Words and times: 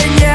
yeah. 0.00 0.29